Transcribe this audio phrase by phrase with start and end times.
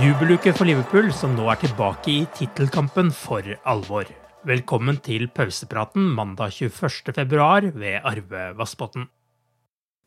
[0.00, 4.08] Jubeluke for Liverpool, som nå er tilbake i tittelkampen for alvor.
[4.48, 9.10] Velkommen til pausepraten mandag 21.2 ved Arve Vassbotn.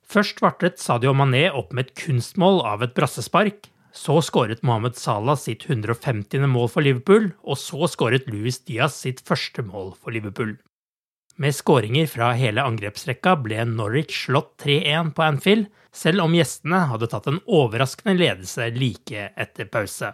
[0.10, 3.70] Først vartet Sadio Mané opp med et kunstmål av et brassespark.
[3.94, 6.42] Så skåret Mohammed Salah sitt 150.
[6.50, 10.56] mål for Liverpool, og så skåret Louis Diaz sitt første mål for Liverpool.
[11.36, 17.10] Med skåringer fra hele angrepsrekka ble Norwich slått 3-1 på Anfield, selv om gjestene hadde
[17.10, 20.12] tatt en overraskende ledelse like etter pause.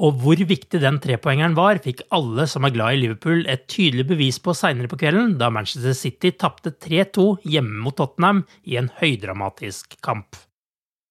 [0.00, 4.06] Og hvor viktig den trepoengeren var, fikk alle som er glad i Liverpool et tydelig
[4.12, 8.92] bevis på seinere på kvelden, da Manchester City tapte 3-2 hjemme mot Tottenham i en
[9.00, 10.38] høydramatisk kamp.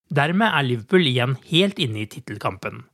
[0.10, 2.86] Dermed er Liverpool igjen helt inne i tittelkampen.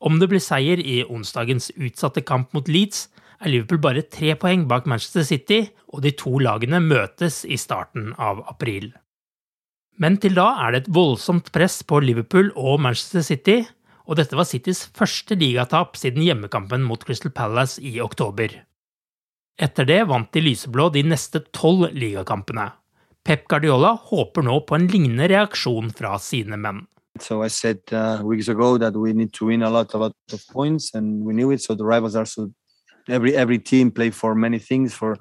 [0.00, 3.08] Om det blir seier i onsdagens utsatte kamp mot Leeds,
[3.40, 5.60] er Liverpool bare tre poeng bak Manchester City,
[5.92, 8.92] og de to lagene møtes i starten av april.
[10.00, 13.58] Men til da er det et voldsomt press på Liverpool og Manchester City,
[14.08, 18.54] og dette var Citys første ligatap siden hjemmekampen mot Crystal Palace i oktober.
[19.60, 22.70] Etter det vant de lyseblå de neste tolv ligakampene.
[23.24, 26.86] Pep Guardiola håper nå på en lignende reaksjon fra sine menn.
[27.20, 30.14] So I said uh, weeks ago that we need to win a lot, a lot
[30.32, 31.60] of points, and we knew it.
[31.60, 32.50] So the rivals are so
[33.10, 35.18] every every team play for many things for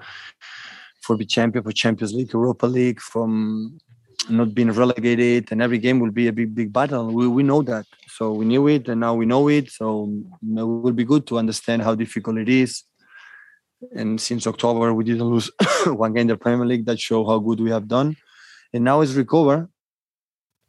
[1.01, 3.79] for the champion, for Champions League, Europa League, from
[4.29, 7.07] not being relegated, and every game will be a big big battle.
[7.07, 9.71] We we know that, so we knew it, and now we know it.
[9.71, 10.11] So
[10.41, 12.83] it will be good to understand how difficult it is.
[13.95, 15.49] And since October, we didn't lose
[15.85, 16.85] one game in the Premier League.
[16.85, 18.15] That show how good we have done,
[18.73, 19.69] and now it's recover.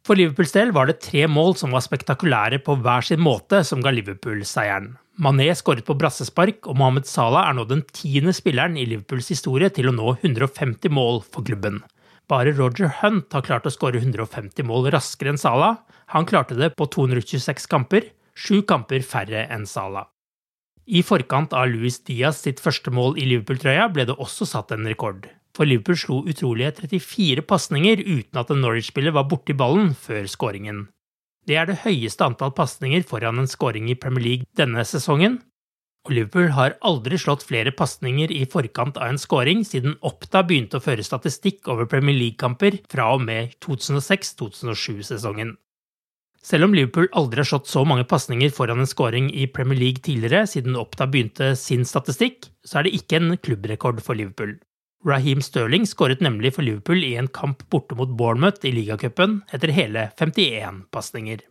[0.01, 3.83] For Liverpools del var det tre mål som var spektakulære på hver sin måte, som
[3.85, 4.95] ga Liverpool seieren.
[5.21, 9.67] Mané skåret på brassespark, og Mohammed Salah er nå den tiende spilleren i Liverpools historie
[9.69, 11.83] til å nå 150 mål for klubben.
[12.31, 15.77] Bare Roger Hunt har klart å skåre 150 mål raskere enn Salah.
[16.15, 20.07] Han klarte det på 226 kamper, sju kamper færre enn Salah.
[20.89, 24.89] I forkant av Luis Diaz sitt første mål i Liverpool-trøya ble det også satt en
[24.89, 25.27] rekord.
[25.53, 30.87] For Liverpool slo utrolige 34 pasninger uten at en Norwich-spiller var borti ballen før skåringen.
[31.47, 35.39] Det er det høyeste antall pasninger foran en skåring i Premier League denne sesongen,
[36.05, 40.79] og Liverpool har aldri slått flere pasninger i forkant av en skåring siden Oppda begynte
[40.79, 45.53] å føre statistikk over Premier League-kamper fra og med 2006-2007-sesongen.
[46.41, 50.01] Selv om Liverpool aldri har slått så mange pasninger foran en skåring i Premier League
[50.01, 54.55] tidligere siden Oppda begynte sin statistikk, så er det ikke en klubbrekord for Liverpool.
[55.05, 59.73] Raheem Sterling skåret nemlig for Liverpool i en kamp borte mot Bournemouth i ligacupen etter
[59.73, 61.41] hele 51 pasninger.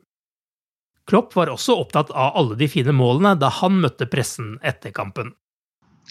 [1.10, 5.32] Klopp var også opptatt av alle de fine målene da han møtte pressen etter kampen.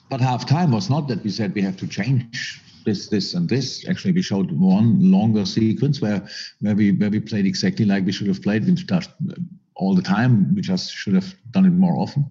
[0.10, 3.48] But half time was not that we said we have to change this, this, and
[3.48, 3.88] this.
[3.88, 6.22] Actually, we showed one longer sequence where
[6.62, 8.66] where we where we played exactly like we should have played.
[8.66, 9.12] Just
[9.76, 10.54] all the time.
[10.56, 12.26] We just should have done it more often.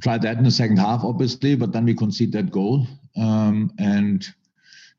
[0.00, 2.86] Tried that in the second half, obviously, but then we conceded that goal,
[3.16, 4.26] um, and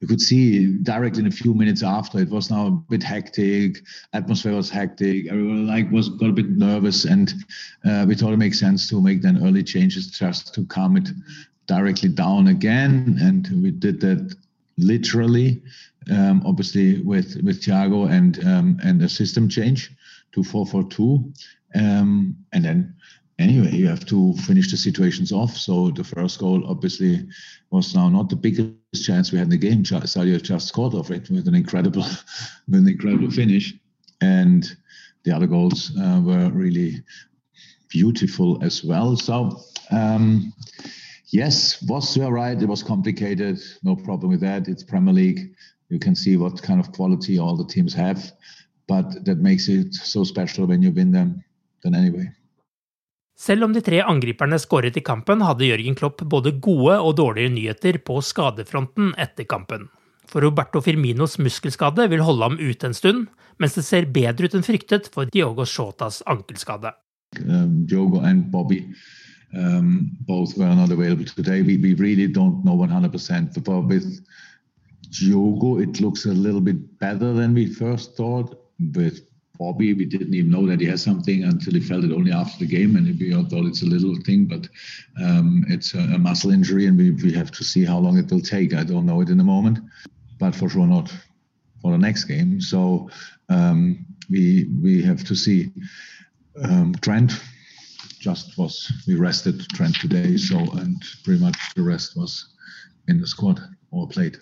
[0.04, 3.82] you could see directly in a few minutes after it was now a bit hectic.
[4.12, 5.28] Atmosphere was hectic.
[5.30, 7.34] Everyone like was got a bit nervous, and
[7.86, 11.08] uh, we thought it makes sense to make then early changes just to calm it
[11.68, 14.36] directly down again, and we did that
[14.78, 15.62] literally,
[16.12, 19.90] um, obviously with with Thiago and um, and a system change
[20.34, 21.32] to four four two,
[21.76, 22.96] um, and then
[23.40, 25.56] anyway you have to finish the situations off.
[25.58, 27.28] So the first goal obviously
[27.72, 29.84] was now not the biggest chance we had in the game.
[29.84, 32.04] Sadio just scored off it with an incredible,
[32.68, 33.74] with an incredible finish,
[34.22, 34.76] and
[35.24, 37.04] the other goals uh, were really
[37.90, 39.16] beautiful as well.
[39.16, 39.60] So.
[39.92, 40.54] Um,
[41.34, 42.60] yes, was you right.
[42.62, 43.60] It was complicated.
[43.84, 44.68] No problem with that.
[44.68, 45.54] It's Premier League.
[45.90, 48.32] You can see what kind of quality all the teams have,
[48.88, 51.44] but that makes it so special when you win them.
[51.84, 52.32] Then anyway.
[53.40, 57.52] Selv om de tre angriperne skåret i kampen, hadde Jørgen Klopp både gode og dårlige
[57.56, 59.90] nyheter på skadefronten etter kampen.
[60.30, 63.26] For Roberto Firminos muskelskade vil holde ham ute en stund,
[63.62, 66.94] mens det ser bedre ut enn fryktet for Diogo Shotas ankelskade.
[67.42, 68.84] Um, Diogo and Bobby
[69.54, 71.62] um, both were not available today.
[71.62, 73.64] We, we really don't know 100%.
[73.64, 74.26] But with
[75.10, 78.60] Diogo, it looks a little bit better than we first thought.
[78.80, 79.22] With
[79.64, 82.60] Bobby, we didn't even know that he has something until he felt it only after
[82.60, 84.68] the game, and we all thought it's a little thing, but
[85.24, 88.30] um, it's a, a, muscle injury, and we, we have to see how long it
[88.30, 88.74] will take.
[88.74, 89.80] I don't know it in the moment,
[90.38, 91.10] but for sure not
[91.82, 92.60] for the next game.
[92.60, 93.10] So
[93.48, 95.72] um, we we have to see.
[96.62, 97.32] Um, Trent
[98.20, 102.54] just was we rested Trent today, so and pretty much the rest was
[103.08, 103.62] in the squad
[103.92, 104.40] or played.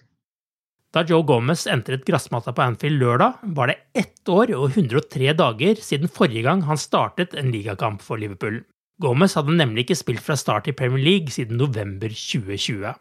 [0.91, 5.79] Da Joe Gomez entret gressmatta på Anfield lørdag, var det ett år og 103 dager
[5.79, 8.59] siden forrige gang han startet en ligakamp for Liverpool.
[8.99, 12.91] Gomez hadde nemlig ikke spilt fra start i Premier League siden november 2020.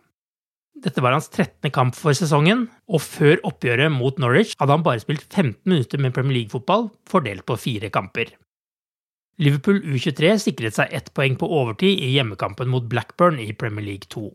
[0.80, 1.72] Dette var hans 13.
[1.74, 6.14] kamp for sesongen, og før oppgjøret mot Norwich hadde han bare spilt 15 minutter med
[6.14, 8.30] Premier League-fotball, fordelt på fire kamper.
[9.42, 14.06] Liverpool U23 sikret seg ett poeng på overtid i hjemmekampen mot Blackburn i Premier League
[14.14, 14.30] 2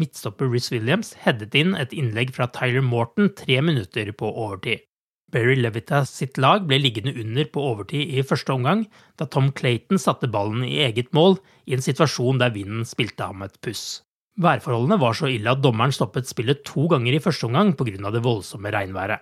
[0.00, 4.84] midtstopper Riz Williams headet inn et innlegg fra Tyler Morton tre minutter på overtid.
[5.28, 8.86] Berry Levitas sitt lag ble liggende under på overtid i første omgang,
[9.20, 11.36] da Tom Clayton satte ballen i eget mål
[11.68, 14.00] i en situasjon der vinden spilte ham et puss.
[14.40, 18.10] Værforholdene var så ille at dommeren stoppet spillet to ganger i første omgang pga.
[18.10, 19.20] det voldsomme regnværet.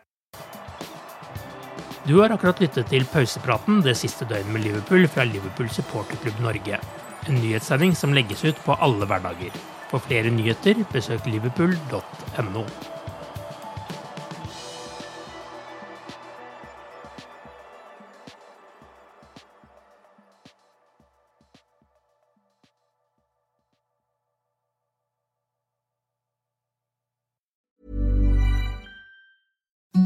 [2.07, 6.79] Du har akkurat lyttet til pausepraten det siste døgnet med Liverpool fra Liverpool supporterklubb Norge.
[7.27, 9.51] En nyhetssending som legges ut på alle hverdager.
[9.89, 12.65] For flere nyheter, besøk liverpool.no.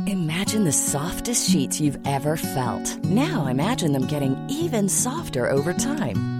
[0.06, 3.04] Imagine the softest sheets you've ever felt.
[3.04, 6.39] Now imagine them getting even softer over time.